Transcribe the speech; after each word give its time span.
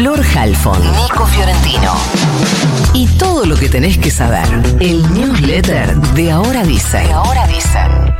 Flor 0.00 0.24
Halfon, 0.34 0.80
Nico 0.80 1.26
Fiorentino. 1.26 1.92
Y 2.94 3.06
todo 3.18 3.44
lo 3.44 3.54
que 3.54 3.68
tenés 3.68 3.98
que 3.98 4.10
saber. 4.10 4.46
El 4.80 5.02
newsletter 5.12 5.94
de 6.14 6.30
Ahora 6.30 6.62
Dicen. 6.62 7.06
De 7.06 7.12
Ahora 7.12 7.46
Dicen. 7.46 8.10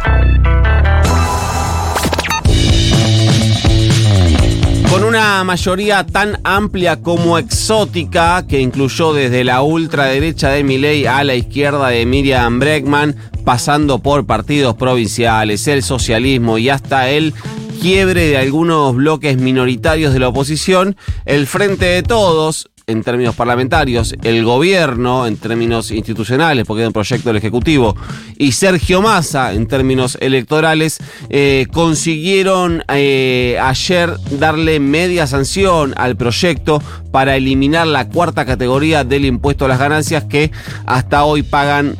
Con 4.90 5.04
una 5.04 5.42
mayoría 5.42 6.04
tan 6.04 6.38
amplia 6.44 7.00
como 7.00 7.38
exótica, 7.38 8.46
que 8.46 8.60
incluyó 8.60 9.14
desde 9.14 9.42
la 9.42 9.62
ultraderecha 9.62 10.50
de 10.50 10.62
Milei 10.62 11.06
a 11.06 11.24
la 11.24 11.34
izquierda 11.34 11.88
de 11.88 12.04
Miriam 12.04 12.58
Bregman, 12.58 13.16
pasando 13.46 14.00
por 14.00 14.26
partidos 14.26 14.76
provinciales, 14.76 15.66
el 15.66 15.82
socialismo 15.82 16.58
y 16.58 16.68
hasta 16.68 17.08
el 17.08 17.32
quiebre 17.80 18.26
de 18.28 18.36
algunos 18.36 18.94
bloques 18.94 19.38
minoritarios 19.38 20.12
de 20.12 20.18
la 20.18 20.28
oposición, 20.28 20.96
el 21.24 21.46
Frente 21.46 21.86
de 21.86 22.02
Todos, 22.02 22.70
en 22.86 23.02
términos 23.02 23.34
parlamentarios, 23.34 24.14
el 24.22 24.44
gobierno 24.44 25.26
en 25.26 25.36
términos 25.36 25.90
institucionales, 25.90 26.66
porque 26.66 26.82
era 26.82 26.88
un 26.88 26.92
proyecto 26.92 27.30
del 27.30 27.36
Ejecutivo, 27.36 27.96
y 28.36 28.52
Sergio 28.52 29.00
Massa 29.00 29.54
en 29.54 29.66
términos 29.66 30.18
electorales, 30.20 30.98
eh, 31.30 31.66
consiguieron 31.72 32.84
eh, 32.88 33.58
ayer 33.62 34.14
darle 34.38 34.78
media 34.78 35.26
sanción 35.26 35.94
al 35.96 36.16
proyecto 36.16 36.82
para 37.10 37.36
eliminar 37.36 37.86
la 37.86 38.08
cuarta 38.08 38.44
categoría 38.44 39.04
del 39.04 39.24
impuesto 39.24 39.64
a 39.64 39.68
las 39.68 39.78
ganancias 39.78 40.24
que 40.24 40.50
hasta 40.84 41.24
hoy 41.24 41.42
pagan 41.42 41.96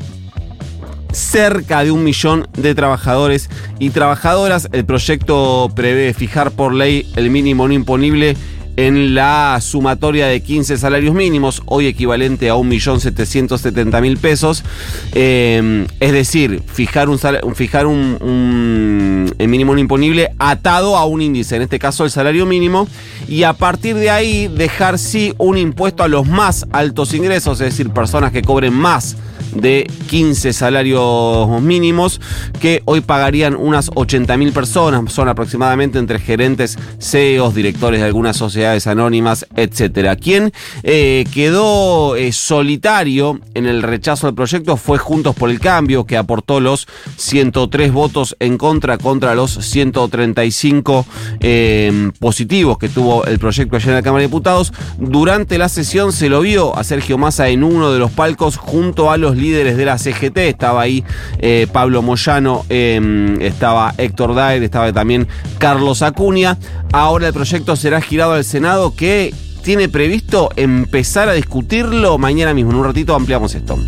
cerca 1.12 1.84
de 1.84 1.90
un 1.90 2.04
millón 2.04 2.48
de 2.56 2.74
trabajadores 2.74 3.50
y 3.78 3.90
trabajadoras. 3.90 4.68
El 4.72 4.84
proyecto 4.84 5.70
prevé 5.74 6.14
fijar 6.14 6.50
por 6.52 6.74
ley 6.74 7.10
el 7.16 7.30
mínimo 7.30 7.66
no 7.68 7.74
imponible 7.74 8.36
en 8.76 9.14
la 9.14 9.58
sumatoria 9.60 10.26
de 10.26 10.40
15 10.40 10.78
salarios 10.78 11.14
mínimos, 11.14 11.62
hoy 11.66 11.86
equivalente 11.86 12.48
a 12.48 12.54
1.770.000 12.54 14.18
pesos. 14.18 14.64
Eh, 15.12 15.86
es 16.00 16.12
decir, 16.12 16.62
fijar, 16.66 17.08
un, 17.08 17.18
fijar 17.54 17.86
un, 17.86 19.34
el 19.38 19.48
mínimo 19.48 19.74
no 19.74 19.80
imponible 19.80 20.30
atado 20.38 20.96
a 20.96 21.04
un 21.04 21.20
índice, 21.20 21.56
en 21.56 21.62
este 21.62 21.78
caso 21.78 22.04
el 22.04 22.10
salario 22.10 22.46
mínimo, 22.46 22.88
y 23.28 23.42
a 23.42 23.52
partir 23.52 23.96
de 23.96 24.10
ahí 24.10 24.48
dejar 24.48 24.98
sí 24.98 25.34
un 25.36 25.58
impuesto 25.58 26.02
a 26.02 26.08
los 26.08 26.26
más 26.26 26.66
altos 26.72 27.12
ingresos, 27.12 27.60
es 27.60 27.72
decir, 27.72 27.90
personas 27.90 28.32
que 28.32 28.42
cobren 28.42 28.72
más 28.72 29.16
de 29.54 29.90
15 30.08 30.52
salarios 30.52 31.62
mínimos 31.62 32.20
que 32.60 32.82
hoy 32.84 33.00
pagarían 33.00 33.54
unas 33.54 33.90
80.000 33.90 34.52
personas, 34.52 35.12
son 35.12 35.28
aproximadamente 35.28 35.98
entre 35.98 36.18
gerentes, 36.18 36.78
CEOs, 36.98 37.54
directores 37.54 38.00
de 38.00 38.06
algunas 38.06 38.36
sociedades 38.36 38.86
anónimas, 38.86 39.46
etcétera. 39.56 40.16
Quien 40.16 40.52
eh, 40.82 41.24
quedó 41.32 42.16
eh, 42.16 42.32
solitario 42.32 43.40
en 43.54 43.66
el 43.66 43.82
rechazo 43.82 44.26
del 44.26 44.34
proyecto 44.34 44.76
fue 44.76 44.98
Juntos 44.98 45.34
por 45.34 45.50
el 45.50 45.60
Cambio, 45.60 46.04
que 46.04 46.16
aportó 46.16 46.60
los 46.60 46.86
103 47.16 47.92
votos 47.92 48.36
en 48.38 48.58
contra 48.58 48.98
contra 48.98 49.34
los 49.34 49.52
135 49.52 51.06
eh, 51.40 52.10
positivos 52.18 52.78
que 52.78 52.88
tuvo 52.88 53.24
el 53.24 53.38
proyecto 53.38 53.76
ayer 53.76 53.90
en 53.90 53.94
la 53.94 54.02
Cámara 54.02 54.22
de 54.22 54.28
Diputados. 54.28 54.72
Durante 54.98 55.58
la 55.58 55.68
sesión 55.68 56.12
se 56.12 56.28
lo 56.28 56.40
vio 56.40 56.76
a 56.76 56.84
Sergio 56.84 57.18
Massa 57.18 57.48
en 57.48 57.64
uno 57.64 57.92
de 57.92 57.98
los 57.98 58.10
palcos 58.10 58.56
junto 58.56 59.10
a 59.10 59.16
los 59.16 59.36
líderes 59.40 59.76
de 59.76 59.84
la 59.84 59.98
CGT, 59.98 60.38
estaba 60.38 60.82
ahí 60.82 61.04
eh, 61.38 61.66
Pablo 61.72 62.02
Moyano, 62.02 62.64
em, 62.68 63.40
estaba 63.40 63.94
Héctor 63.98 64.34
Daer, 64.34 64.62
estaba 64.62 64.92
también 64.92 65.26
Carlos 65.58 66.02
Acuña. 66.02 66.58
Ahora 66.92 67.28
el 67.28 67.32
proyecto 67.32 67.74
será 67.76 68.00
girado 68.00 68.34
al 68.34 68.44
Senado 68.44 68.94
que 68.94 69.34
tiene 69.62 69.88
previsto 69.88 70.50
empezar 70.56 71.28
a 71.28 71.32
discutirlo 71.32 72.18
mañana 72.18 72.54
mismo. 72.54 72.70
En 72.70 72.78
un 72.78 72.84
ratito 72.84 73.14
ampliamos 73.14 73.54
esto. 73.54 73.78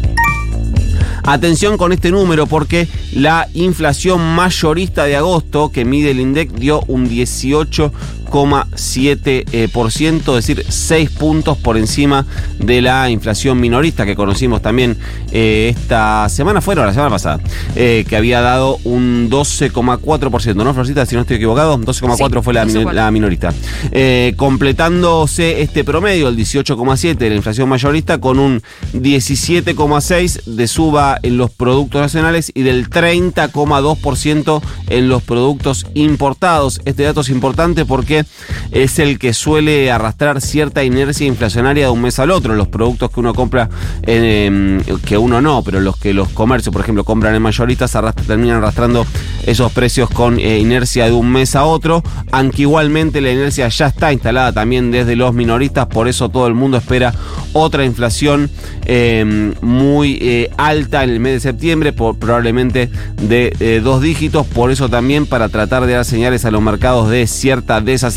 Atención 1.24 1.76
con 1.76 1.92
este 1.92 2.10
número 2.10 2.46
porque 2.46 2.88
la 3.12 3.46
inflación 3.54 4.34
mayorista 4.34 5.04
de 5.04 5.16
agosto 5.16 5.70
que 5.70 5.84
mide 5.84 6.10
el 6.10 6.20
INDEC 6.20 6.50
dio 6.52 6.82
un 6.88 7.08
18 7.08 7.92
2,7%, 8.32 10.38
es 10.38 10.46
decir, 10.46 10.64
6 10.66 11.10
puntos 11.10 11.58
por 11.58 11.76
encima 11.76 12.24
de 12.58 12.80
la 12.80 13.10
inflación 13.10 13.60
minorista 13.60 14.06
que 14.06 14.16
conocimos 14.16 14.62
también 14.62 14.96
eh, 15.32 15.74
esta 15.76 16.28
semana, 16.28 16.60
fuera 16.60 16.86
la 16.86 16.92
semana 16.92 17.10
pasada, 17.10 17.40
eh, 17.76 18.04
que 18.08 18.16
había 18.16 18.40
dado 18.40 18.78
un 18.84 19.28
12,4%, 19.30 20.54
¿no, 20.54 20.72
Florcita? 20.72 21.04
Si 21.06 21.14
no 21.14 21.22
estoy 21.22 21.36
equivocado, 21.36 21.78
12,4% 21.78 22.42
fue 22.42 22.54
la, 22.54 23.10
minorista. 23.10 23.52
Eh, 23.90 24.34
completándose 24.36 25.60
este 25.60 25.84
promedio, 25.84 26.28
el 26.28 26.36
18,7% 26.36 27.18
de 27.18 27.28
la 27.28 27.36
inflación 27.36 27.68
mayorista, 27.68 28.18
con 28.18 28.38
un 28.38 28.62
17,6% 28.94 30.44
de 30.44 30.66
suba 30.66 31.18
en 31.22 31.36
los 31.36 31.50
productos 31.50 32.00
nacionales 32.00 32.50
y 32.54 32.62
del 32.62 32.88
30,2% 32.88 34.62
en 34.88 35.08
los 35.08 35.22
productos 35.22 35.86
importados. 35.94 36.80
Este 36.84 37.02
dato 37.02 37.20
es 37.20 37.28
importante 37.28 37.84
porque 37.84 38.21
es 38.70 38.98
el 38.98 39.18
que 39.18 39.32
suele 39.34 39.90
arrastrar 39.90 40.40
cierta 40.40 40.84
inercia 40.84 41.26
inflacionaria 41.26 41.86
de 41.86 41.90
un 41.90 42.02
mes 42.02 42.18
al 42.18 42.30
otro. 42.30 42.54
Los 42.54 42.68
productos 42.68 43.10
que 43.10 43.20
uno 43.20 43.34
compra, 43.34 43.68
eh, 44.02 44.80
que 45.04 45.18
uno 45.18 45.40
no, 45.40 45.62
pero 45.62 45.80
los 45.80 45.96
que 45.96 46.14
los 46.14 46.28
comercios, 46.28 46.72
por 46.72 46.82
ejemplo, 46.82 47.04
compran 47.04 47.34
en 47.34 47.42
mayoristas, 47.42 47.96
terminan 48.26 48.58
arrastrando 48.58 49.06
esos 49.46 49.72
precios 49.72 50.10
con 50.10 50.38
eh, 50.38 50.58
inercia 50.58 51.06
de 51.06 51.12
un 51.12 51.30
mes 51.30 51.56
a 51.56 51.64
otro, 51.64 52.02
aunque 52.30 52.62
igualmente 52.62 53.20
la 53.20 53.30
inercia 53.30 53.68
ya 53.68 53.86
está 53.86 54.12
instalada 54.12 54.52
también 54.52 54.90
desde 54.90 55.16
los 55.16 55.34
minoristas, 55.34 55.86
por 55.86 56.08
eso 56.08 56.28
todo 56.28 56.46
el 56.46 56.54
mundo 56.54 56.76
espera 56.76 57.14
otra 57.52 57.84
inflación 57.84 58.50
eh, 58.84 59.52
muy 59.60 60.18
eh, 60.20 60.50
alta 60.56 61.04
en 61.04 61.10
el 61.10 61.20
mes 61.20 61.34
de 61.34 61.40
septiembre, 61.40 61.92
probablemente 61.92 62.90
de 63.20 63.54
eh, 63.60 63.80
dos 63.82 64.02
dígitos, 64.02 64.46
por 64.46 64.70
eso 64.70 64.88
también 64.88 65.26
para 65.26 65.48
tratar 65.48 65.86
de 65.86 65.92
dar 65.92 66.04
señales 66.04 66.44
a 66.44 66.50
los 66.50 66.62
mercados 66.62 67.08
de 67.08 67.26
cierta 67.26 67.80
desaceleración, 67.80 68.11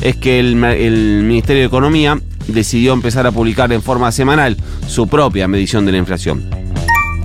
es 0.00 0.16
que 0.16 0.40
el, 0.40 0.62
el 0.64 1.22
Ministerio 1.24 1.62
de 1.62 1.66
Economía 1.66 2.20
decidió 2.48 2.92
empezar 2.92 3.26
a 3.26 3.32
publicar 3.32 3.72
en 3.72 3.82
forma 3.82 4.10
semanal 4.12 4.56
su 4.86 5.06
propia 5.06 5.48
medición 5.48 5.86
de 5.86 5.92
la 5.92 5.98
inflación 5.98 6.61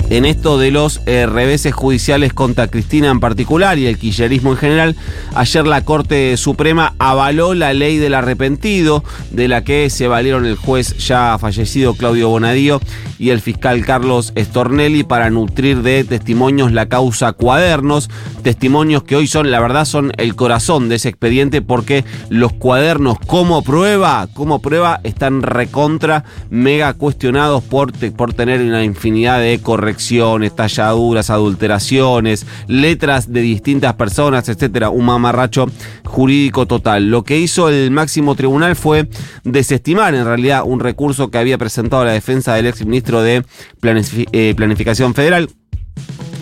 en 0.09 0.23
esto 0.23 0.57
de 0.57 0.71
los 0.71 1.01
eh, 1.05 1.25
reveses 1.25 1.73
judiciales 1.73 2.31
contra 2.31 2.67
Cristina 2.67 3.11
en 3.11 3.19
particular 3.19 3.77
y 3.77 3.87
el 3.87 3.97
quillerismo 3.97 4.51
en 4.51 4.57
general, 4.57 4.95
ayer 5.35 5.67
la 5.67 5.83
Corte 5.83 6.37
Suprema 6.37 6.93
avaló 6.97 7.53
la 7.53 7.73
ley 7.73 7.97
del 7.97 8.13
arrepentido, 8.13 9.03
de 9.31 9.49
la 9.49 9.65
que 9.65 9.89
se 9.89 10.07
valieron 10.07 10.45
el 10.45 10.55
juez 10.55 10.97
ya 10.97 11.37
fallecido 11.37 11.93
Claudio 11.93 12.29
Bonadío 12.29 12.79
y 13.19 13.31
el 13.31 13.41
fiscal 13.41 13.83
Carlos 13.85 14.31
Stornelli 14.37 15.03
para 15.03 15.29
nutrir 15.29 15.81
de 15.81 16.05
testimonios 16.05 16.71
la 16.71 16.87
causa 16.87 17.33
cuadernos, 17.33 18.09
testimonios 18.43 19.03
que 19.03 19.17
hoy 19.17 19.27
son, 19.27 19.51
la 19.51 19.59
verdad, 19.59 19.83
son 19.83 20.13
el 20.17 20.35
corazón 20.35 20.87
de 20.87 20.95
ese 20.95 21.09
expediente 21.09 21.61
porque 21.61 22.05
los 22.29 22.53
cuadernos 22.53 23.19
como 23.19 23.61
prueba, 23.61 24.27
como 24.33 24.61
prueba, 24.61 25.01
están 25.03 25.41
recontra, 25.41 26.23
mega 26.49 26.93
cuestionados 26.93 27.61
por, 27.63 27.91
por 28.13 28.33
tener 28.33 28.61
una 28.61 28.85
infinidad 28.85 29.41
de 29.41 29.59
correcciones 29.59 29.96
talladuras, 30.55 31.29
adulteraciones, 31.29 32.45
letras 32.67 33.31
de 33.31 33.41
distintas 33.41 33.93
personas, 33.95 34.47
etcétera, 34.49 34.89
un 34.89 35.05
mamarracho 35.05 35.67
jurídico 36.05 36.65
total. 36.65 37.09
Lo 37.09 37.23
que 37.23 37.39
hizo 37.39 37.69
el 37.69 37.91
máximo 37.91 38.35
tribunal 38.35 38.75
fue 38.75 39.09
desestimar 39.43 40.15
en 40.15 40.25
realidad 40.25 40.63
un 40.65 40.79
recurso 40.79 41.29
que 41.29 41.37
había 41.37 41.57
presentado 41.57 42.05
la 42.05 42.11
defensa 42.11 42.55
del 42.55 42.67
ex 42.67 42.85
ministro 42.85 43.21
de 43.21 43.43
Planificación 43.79 45.13
Federal, 45.13 45.49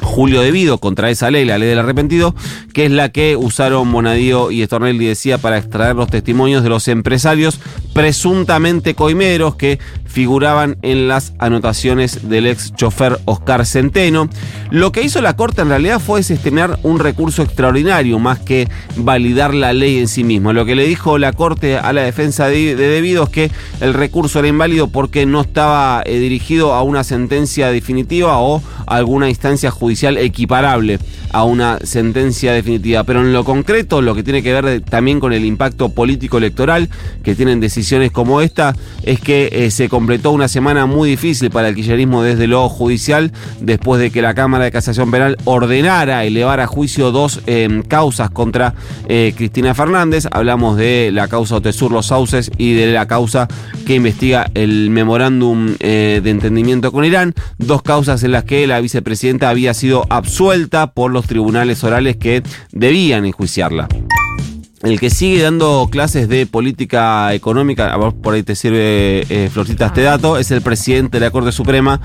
Julio 0.02 0.42
Debido 0.42 0.78
contra 0.78 1.10
esa 1.10 1.32
ley, 1.32 1.46
la 1.46 1.58
ley 1.58 1.68
del 1.68 1.80
arrepentido, 1.80 2.36
que 2.74 2.86
es 2.86 2.92
la 2.92 3.10
que 3.10 3.36
usaron 3.36 3.88
Monadío 3.88 4.52
y 4.52 4.62
Estornelli 4.62 5.06
decía 5.06 5.40
para 5.40 5.58
extraer 5.58 5.96
los 5.96 6.10
testimonios 6.10 6.64
de 6.64 6.70
los 6.70 6.88
empresarios 6.88 7.60
presuntamente 7.94 8.94
coimeros 8.94 9.56
que 9.56 9.80
figuraban 10.16 10.78
en 10.82 11.10
las 11.10 11.34
anotaciones 11.40 12.30
del 12.30 12.48
ex 12.48 12.74
chofer 12.74 13.20
Oscar 13.26 13.66
Centeno. 13.66 14.30
Lo 14.72 14.94
que 14.94 15.04
hizo 15.04 15.22
la 15.22 15.36
Corte 15.36 15.62
en 15.62 15.68
realidad 15.68 16.00
fue 16.00 16.22
desestimar 16.22 16.80
un 16.84 17.00
recurso 17.00 17.42
extraordinario 17.42 18.18
más 18.18 18.40
que 18.40 18.70
validar 18.96 19.54
la 19.54 19.74
ley 19.74 19.98
en 19.98 20.08
sí 20.08 20.24
mismo. 20.24 20.54
Lo 20.54 20.64
que 20.64 20.76
le 20.76 20.88
dijo 20.88 21.18
la 21.18 21.34
Corte 21.34 21.78
a 21.78 21.92
la 21.92 22.04
defensa 22.04 22.48
de, 22.48 22.78
de 22.78 22.88
Debido 22.88 23.26
es 23.26 23.30
que 23.30 23.52
el 23.82 23.94
recurso 23.94 24.40
era 24.40 24.48
inválido 24.48 24.88
porque 24.88 25.26
no 25.26 25.42
estaba 25.42 26.02
eh, 26.06 26.18
dirigido 26.18 26.74
a 26.74 26.82
una 26.82 27.04
sentencia 27.04 27.70
definitiva 27.70 28.38
o 28.40 28.64
a 28.88 28.96
alguna 28.96 29.28
instancia 29.28 29.70
judicial 29.70 30.18
equiparable 30.18 30.98
a 31.32 31.44
una 31.44 31.80
sentencia 31.84 32.54
definitiva. 32.54 33.04
Pero 33.04 33.20
en 33.20 33.34
lo 33.34 33.44
concreto, 33.44 34.02
lo 34.02 34.16
que 34.16 34.24
tiene 34.24 34.42
que 34.42 34.54
ver 34.54 34.80
también 34.80 35.20
con 35.20 35.34
el 35.34 35.44
impacto 35.44 35.90
político 35.90 36.38
electoral 36.38 36.90
que 37.24 37.36
tienen 37.36 37.60
decisiones 37.60 38.12
como 38.12 38.40
esta, 38.40 38.74
es 39.04 39.20
que 39.20 39.50
eh, 39.52 39.72
se 39.72 39.90
completó 40.06 40.30
una 40.30 40.48
semana 40.48 40.86
muy 40.86 41.10
difícil 41.10 41.50
para 41.50 41.68
el 41.68 41.74
kirchnerismo 41.74 42.22
desde 42.22 42.46
lo 42.46 42.70
judicial, 42.70 43.32
después 43.60 44.00
de 44.00 44.12
que 44.12 44.22
la 44.22 44.36
Cámara 44.36 44.66
de 44.66 44.72
Casación 44.72 45.10
Penal 45.10 45.36
ordenara 45.46 46.26
elevar 46.26 46.60
a 46.60 46.68
juicio 46.68 47.12
dos 47.12 47.42
em, 47.48 47.82
causas 47.82 48.30
contra 48.30 48.76
eh, 49.10 49.34
Cristina 49.36 49.74
Fernández. 49.74 50.28
Hablamos 50.30 50.78
de 50.78 51.10
la 51.12 51.28
causa 51.28 51.56
Otesur 51.56 51.92
Los 51.92 52.06
Sauces 52.06 52.52
y 52.60 52.76
de 52.76 52.94
la 52.94 53.08
causa 53.08 53.48
que 53.88 53.96
investiga 53.96 54.52
el 54.54 54.92
memorándum 54.92 55.74
eh, 55.80 56.22
de 56.24 56.30
entendimiento 56.30 56.92
con 56.92 57.04
Irán. 57.04 57.34
Dos 57.58 57.82
causas 57.82 58.22
en 58.22 58.32
las 58.32 58.44
que 58.44 58.68
la 58.68 58.82
vicepresidenta 58.82 59.50
había 59.50 59.74
sido 59.74 60.06
absuelta 60.12 60.92
por 60.92 61.10
los 61.10 61.26
tribunales 61.26 61.84
orales 61.84 62.16
que 62.16 62.44
debían 62.72 63.26
enjuiciarla. 63.26 63.88
El 64.86 65.00
que 65.00 65.10
sigue 65.10 65.42
dando 65.42 65.90
clases 65.92 66.30
de 66.30 66.46
política 66.46 67.34
económica, 67.34 67.98
por 68.22 68.36
ahí 68.36 68.44
te 68.44 68.54
sirve, 68.54 69.26
eh, 69.30 69.50
Florcita, 69.52 69.88
este 69.88 70.04
dato, 70.04 70.38
es 70.38 70.52
el 70.52 70.62
presidente 70.62 71.20
de 71.20 71.26
la 71.26 71.32
Corte 71.32 71.52
Suprema, 71.52 72.02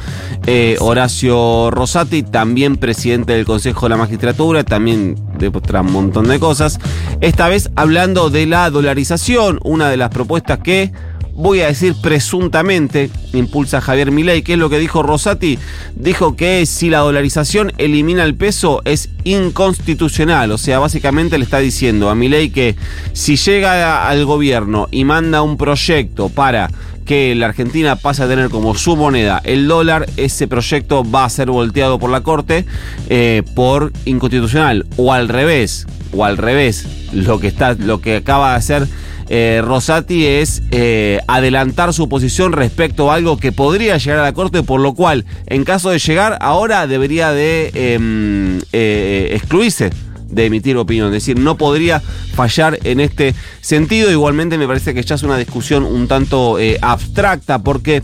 eh, 0.47 0.79
Horacio 0.81 1.71
Rosati, 1.71 2.23
también 2.23 2.79
presidente 2.79 3.35
del 3.35 3.45
Consejo 3.45 3.85
de 3.85 3.91
la 3.91 3.97
Magistratura, 3.99 4.65
también 4.65 5.15
de 5.39 5.49
un 5.49 5.93
montón 5.93 6.27
de 6.27 6.41
cosas. 6.41 6.79
Esta 7.21 7.49
vez 7.49 7.71
hablando 7.77 8.31
de 8.31 8.47
la 8.47 8.71
dolarización, 8.71 9.61
una 9.63 9.91
de 9.91 9.99
las 9.99 10.09
propuestas 10.09 10.61
que 10.61 10.91
voy 11.35 11.61
a 11.61 11.67
decir 11.67 11.95
presuntamente, 12.01 13.11
impulsa 13.33 13.81
Javier 13.81 14.11
Milei. 14.11 14.43
¿Qué 14.43 14.55
es 14.55 14.59
lo 14.59 14.71
que 14.71 14.79
dijo 14.79 15.03
Rosati? 15.03 15.59
Dijo 15.95 16.37
que 16.37 16.67
si 16.67 16.91
la 16.91 16.99
dolarización 16.99 17.73
elimina 17.79 18.25
el 18.25 18.35
peso 18.35 18.83
es 18.85 19.09
inconstitucional. 19.25 20.53
O 20.53 20.59
sea, 20.59 20.79
básicamente 20.79 21.39
le 21.39 21.45
está 21.45 21.59
diciendo 21.59 22.11
a 22.11 22.15
Milei 22.15 22.51
que 22.51 22.77
si 23.13 23.37
llega 23.37 24.09
al 24.09 24.25
gobierno 24.25 24.89
y 24.91 25.05
manda 25.05 25.43
un 25.43 25.57
proyecto 25.57 26.29
para 26.29 26.71
que 27.05 27.35
la 27.35 27.47
Argentina 27.47 27.97
pase 27.97 28.23
a 28.23 28.29
tener 28.29 28.51
como 28.51 28.77
su 28.77 28.95
moneda 28.95 29.41
el 29.43 29.67
dólar, 29.67 30.07
ese 30.17 30.47
proyecto 30.47 31.03
va 31.03 31.25
a 31.25 31.29
ser 31.31 31.51
volteado 31.51 31.99
por 31.99 32.11
la 32.11 32.21
Corte 32.21 32.65
eh, 33.09 33.43
por 33.57 33.93
inconstitucional. 34.05 34.87
O 34.97 35.13
al 35.13 35.29
revés, 35.29 35.87
o 36.13 36.25
al 36.25 36.37
revés, 36.37 36.87
lo 37.13 37.41
que, 37.41 37.49
está, 37.49 37.75
lo 37.75 38.01
que 38.01 38.17
acaba 38.17 38.51
de 38.51 38.57
hacer 38.57 38.89
eh, 39.33 39.63
Rosati 39.65 40.27
es 40.27 40.61
eh, 40.73 41.21
adelantar 41.29 41.95
su 41.95 42.09
posición 42.09 42.53
respecto 42.53 43.11
a 43.11 43.15
algo 43.15 43.37
que 43.37 43.53
podría 43.53 43.97
llegar 43.97 44.19
a 44.19 44.23
la 44.25 44.33
Corte, 44.33 44.65
por 44.65 44.81
lo 44.81 44.95
cual, 44.95 45.25
en 45.47 45.63
caso 45.63 45.91
de 45.91 46.01
llegar, 46.01 46.37
ahora 46.41 46.89
debería 46.89 47.31
de 47.31 47.71
em, 47.75 48.61
eh, 48.73 49.31
excluirse 49.33 49.91
de 50.29 50.47
emitir 50.47 50.77
opinión. 50.77 51.07
Es 51.09 51.13
decir, 51.13 51.39
no 51.39 51.57
podría 51.57 52.01
fallar 52.01 52.81
en 52.83 52.99
este 52.99 53.37
sentido. 53.61 54.11
Igualmente 54.11 54.59
me 54.59 54.67
parece 54.67 54.95
que 54.95 55.03
ya 55.05 55.15
es 55.15 55.23
una 55.23 55.39
discusión 55.39 55.85
un 55.85 56.09
tanto 56.09 56.59
abstracta 56.81 57.61
porque 57.61 58.03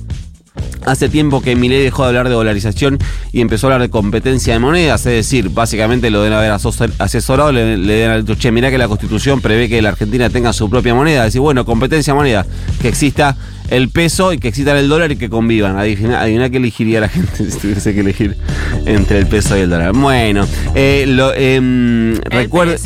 Hace 0.87 1.09
tiempo 1.09 1.43
que 1.43 1.56
Milei 1.56 1.83
dejó 1.83 2.05
de 2.05 2.09
hablar 2.09 2.29
de 2.29 2.35
dolarización 2.35 2.99
y 3.33 3.41
empezó 3.41 3.67
a 3.67 3.75
hablar 3.75 3.83
de 3.83 3.91
competencia 3.91 4.53
de 4.53 4.61
monedas, 4.61 5.05
es 5.06 5.12
decir, 5.12 5.50
básicamente 5.50 6.11
lo 6.11 6.23
deben 6.23 6.38
haber 6.38 6.53
asesorado, 6.53 7.50
le, 7.50 7.77
le 7.77 7.93
deben 7.93 8.11
haber 8.12 8.38
che, 8.38 8.53
mirá 8.53 8.71
que 8.71 8.79
la 8.79 8.87
constitución 8.87 9.41
prevé 9.41 9.69
que 9.69 9.83
la 9.83 9.91
Argentina 9.91 10.31
tenga 10.31 10.53
su 10.53 10.71
propia 10.71 10.94
moneda, 10.94 11.23
es 11.23 11.33
decir, 11.33 11.41
bueno, 11.41 11.65
competencia 11.65 12.12
de 12.12 12.17
moneda, 12.17 12.47
que 12.81 12.88
exista 12.88 13.37
el 13.71 13.89
peso 13.89 14.33
y 14.33 14.39
que 14.39 14.49
exista 14.49 14.79
el 14.79 14.89
dólar 14.89 15.13
y 15.13 15.17
que 15.17 15.29
convivan. 15.29 15.79
Adivina, 15.79 16.21
adivina 16.21 16.51
que 16.51 16.59
elegiría 16.59 17.01
la 17.01 17.09
gente 17.09 17.37
si 17.51 17.59
tuviese 17.59 17.95
que 17.95 18.01
elegir 18.01 18.37
entre 18.85 19.19
el 19.19 19.27
peso 19.27 19.57
y 19.57 19.61
el 19.61 19.71
dólar. 19.71 19.93
Bueno, 19.93 20.47
eh, 20.75 21.05
lo, 21.07 21.33
eh, 21.35 22.21
recuerda. 22.25 22.77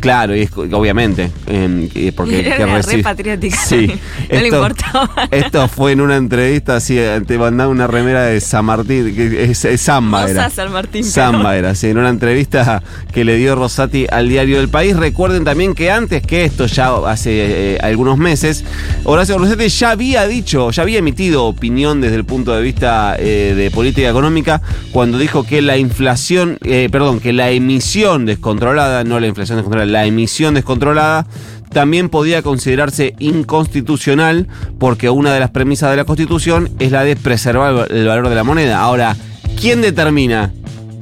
Claro, 0.00 0.36
y 0.36 0.48
obviamente. 0.72 1.30
Eh, 1.46 2.12
porque 2.14 2.42
re 2.86 3.02
patriótica. 3.02 3.56
Sí. 3.56 3.86
no 4.32 4.40
le 4.40 4.48
importaba. 4.48 5.28
Esto 5.30 5.68
fue 5.68 5.92
en 5.92 6.00
una 6.00 6.16
entrevista 6.16 6.76
así, 6.76 6.98
te 7.26 7.38
mandaba 7.38 7.70
una 7.70 7.86
remera 7.86 8.24
de 8.24 8.40
San 8.40 8.64
Martín, 8.64 9.14
que 9.14 9.44
es, 9.44 9.64
es 9.64 9.80
Samba 9.80 10.28
era. 10.28 10.50
San 10.50 10.72
Martín. 10.72 11.04
Samba 11.04 11.56
era, 11.56 11.74
sí, 11.74 11.88
en 11.88 11.98
una 11.98 12.08
entrevista 12.08 12.82
que 13.12 13.24
le 13.24 13.36
dio 13.36 13.54
Rosati 13.54 14.06
al 14.10 14.28
diario 14.28 14.58
del 14.58 14.68
país. 14.68 14.96
Recuerden 14.96 15.44
también 15.44 15.74
que 15.74 15.90
antes 15.90 16.22
que 16.22 16.44
esto, 16.44 16.66
ya 16.66 16.96
hace 17.06 17.74
eh, 17.74 17.78
algunos 17.80 18.18
meses, 18.18 18.64
Horacio 19.04 19.38
Rosati 19.38 19.68
ya 19.68 19.90
había 19.90 20.25
dicho, 20.28 20.70
ya 20.70 20.82
había 20.82 20.98
emitido 20.98 21.44
opinión 21.44 22.00
desde 22.00 22.16
el 22.16 22.24
punto 22.24 22.54
de 22.54 22.62
vista 22.62 23.16
eh, 23.18 23.54
de 23.56 23.70
política 23.70 24.08
económica 24.08 24.62
cuando 24.92 25.18
dijo 25.18 25.44
que 25.44 25.62
la 25.62 25.76
inflación, 25.76 26.58
eh, 26.64 26.88
perdón, 26.90 27.20
que 27.20 27.32
la 27.32 27.50
emisión 27.50 28.26
descontrolada, 28.26 29.04
no 29.04 29.20
la 29.20 29.26
inflación 29.26 29.58
descontrolada, 29.58 29.90
la 29.90 30.06
emisión 30.06 30.54
descontrolada 30.54 31.26
también 31.70 32.08
podía 32.08 32.42
considerarse 32.42 33.14
inconstitucional 33.18 34.48
porque 34.78 35.10
una 35.10 35.34
de 35.34 35.40
las 35.40 35.50
premisas 35.50 35.90
de 35.90 35.96
la 35.96 36.04
Constitución 36.04 36.70
es 36.78 36.92
la 36.92 37.04
de 37.04 37.16
preservar 37.16 37.90
el 37.90 38.06
valor 38.06 38.28
de 38.28 38.34
la 38.34 38.44
moneda. 38.44 38.80
Ahora, 38.80 39.16
¿quién 39.60 39.82
determina 39.82 40.52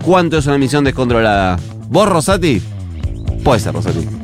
cuánto 0.05 0.39
es 0.39 0.47
una 0.47 0.57
emisión 0.57 0.85
descontrolada? 0.85 1.59
¿Vos, 1.89 2.09
Rosati? 2.09 2.61
Puede 3.45 3.61
ser, 3.61 3.75
Rosati. 3.75 4.24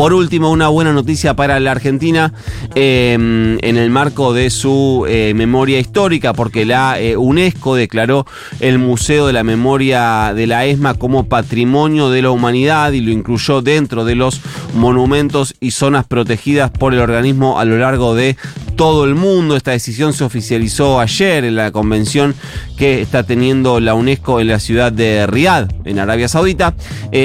Por 0.00 0.14
último, 0.14 0.50
una 0.50 0.68
buena 0.68 0.94
noticia 0.94 1.36
para 1.36 1.60
la 1.60 1.72
Argentina 1.72 2.32
eh, 2.74 3.12
en 3.12 3.76
el 3.76 3.90
marco 3.90 4.32
de 4.32 4.48
su 4.48 5.04
eh, 5.06 5.34
memoria 5.34 5.78
histórica, 5.78 6.32
porque 6.32 6.64
la 6.64 6.98
eh, 6.98 7.18
UNESCO 7.18 7.74
declaró 7.74 8.24
el 8.60 8.78
Museo 8.78 9.26
de 9.26 9.34
la 9.34 9.44
Memoria 9.44 10.32
de 10.34 10.46
la 10.46 10.64
ESMA 10.64 10.94
como 10.94 11.28
Patrimonio 11.28 12.08
de 12.08 12.22
la 12.22 12.30
Humanidad 12.30 12.92
y 12.92 13.02
lo 13.02 13.10
incluyó 13.10 13.60
dentro 13.60 14.06
de 14.06 14.14
los 14.14 14.40
monumentos 14.72 15.54
y 15.60 15.72
zonas 15.72 16.06
protegidas 16.06 16.70
por 16.70 16.94
el 16.94 17.00
organismo 17.00 17.60
a 17.60 17.66
lo 17.66 17.76
largo 17.76 18.14
de 18.14 18.38
todo 18.76 19.04
el 19.04 19.14
mundo. 19.14 19.54
Esta 19.54 19.72
decisión 19.72 20.14
se 20.14 20.24
oficializó 20.24 20.98
ayer 20.98 21.44
en 21.44 21.56
la 21.56 21.72
convención 21.72 22.34
que 22.78 23.02
está 23.02 23.24
teniendo 23.24 23.78
la 23.80 23.92
UNESCO 23.92 24.40
en 24.40 24.48
la 24.48 24.58
ciudad 24.60 24.90
de 24.90 25.26
Riyadh, 25.26 25.70
en 25.84 25.98
Arabia 25.98 26.28
Saudita. 26.28 26.74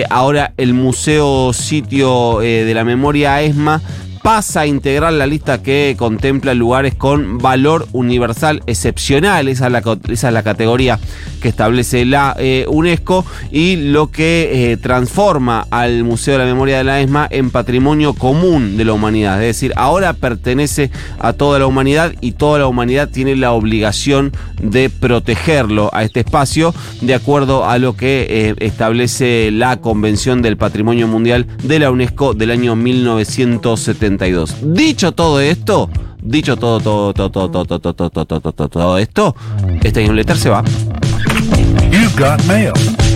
ahora 0.10 0.54
el 0.58 0.74
Museo 0.74 1.54
Sitio 1.54 2.42
de 2.66 2.74
la 2.74 2.84
Memoria 2.84 3.42
ESMA 3.42 3.82
pasa 4.26 4.62
a 4.62 4.66
integrar 4.66 5.14
la 5.14 5.28
lista 5.28 5.62
que 5.62 5.96
contempla 6.00 6.56
lugares 6.56 6.96
con 6.96 7.38
valor 7.38 7.88
universal 7.92 8.64
excepcional. 8.66 9.48
Esa 9.48 9.68
es 9.68 9.72
la, 9.72 10.32
la 10.32 10.44
categoría 10.44 11.00
que 11.46 11.50
establece 11.50 12.06
la 12.06 12.36
eh, 12.40 12.66
UNESCO 12.68 13.24
y 13.52 13.76
lo 13.76 14.10
que 14.10 14.72
eh, 14.72 14.78
transforma 14.78 15.68
al 15.70 16.04
Museo 16.04 16.34
de 16.34 16.40
la 16.40 16.46
Memoria 16.46 16.80
de 16.80 16.84
la 16.84 17.02
ESMA 17.02 17.28
en 17.30 17.52
patrimonio 17.52 18.16
común 18.16 18.78
de 18.78 18.84
la 18.84 18.94
humanidad. 18.94 19.40
Es 19.44 19.50
decir, 19.50 19.72
ahora 19.76 20.14
pertenece 20.14 20.90
a 21.20 21.34
toda 21.34 21.60
la 21.60 21.68
humanidad 21.68 22.14
y 22.20 22.32
toda 22.32 22.58
la 22.58 22.66
humanidad 22.66 23.10
tiene 23.10 23.36
la 23.36 23.52
obligación 23.52 24.32
de 24.60 24.90
protegerlo 24.90 25.92
a 25.94 26.04
este 26.04 26.22
espacio 26.22 26.74
de 27.02 27.14
acuerdo 27.14 27.70
a 27.70 27.78
lo 27.78 27.96
que 27.96 28.26
eh, 28.28 28.56
establece 28.58 29.52
la 29.52 29.78
Convención 29.78 30.42
del 30.42 30.58
Patrimonio 30.58 31.08
Mundial 31.08 31.46
de 31.62 31.78
la 31.78 31.92
UNESCO 31.92 32.34
del 32.34 32.50
año 32.50 32.76
1970. 32.76 34.26
Dicho 34.64 35.12
todo 35.12 35.40
esto, 35.40 35.92
dicho 36.26 36.58
todo, 36.58 36.80
todo, 36.80 37.14
todo, 37.14 37.30
todo, 37.30 37.50
todo, 37.50 37.80
todo, 37.80 38.00
todo, 38.10 38.26
todo, 38.26 38.52
todo, 38.52 38.70
todo 38.70 38.98
esto, 38.98 39.36
este 39.84 40.04
newsletter 40.04 40.38
se 40.38 40.50
va. 40.50 40.64
You've 41.92 42.16
got 42.16 42.46
mail. 42.48 43.05